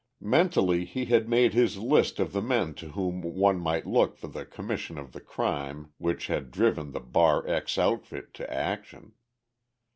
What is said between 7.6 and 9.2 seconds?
outfit to action.